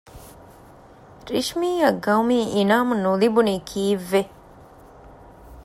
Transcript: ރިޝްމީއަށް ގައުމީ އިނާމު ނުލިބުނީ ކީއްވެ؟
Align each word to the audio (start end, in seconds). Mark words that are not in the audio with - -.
ރިޝްމީއަށް 1.33 1.99
ގައުމީ 2.05 2.39
އިނާމު 2.53 2.93
ނުލިބުނީ 3.03 3.55
ކީއްވެ؟ 3.69 4.21